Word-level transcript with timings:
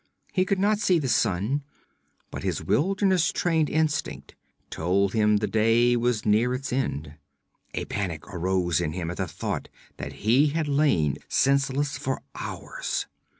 He 0.33 0.45
could 0.45 0.57
not 0.57 0.79
see 0.79 0.97
the 0.97 1.07
sun, 1.07 1.61
but 2.31 2.41
his 2.41 2.63
wilderness 2.63 3.31
trained 3.31 3.69
instinct 3.69 4.33
told 4.71 5.13
him 5.13 5.37
the 5.37 5.45
day 5.47 5.95
was 5.95 6.25
near 6.25 6.55
its 6.55 6.73
end. 6.73 7.13
A 7.75 7.85
panic 7.85 8.25
rose 8.25 8.81
in 8.81 8.93
him 8.93 9.11
at 9.11 9.17
the 9.17 9.27
thought 9.27 9.69
that 9.97 10.25
he 10.25 10.47
had 10.47 10.67
lain 10.67 11.17
senseless 11.29 11.99
for 11.99 12.23
hours. 12.33 13.05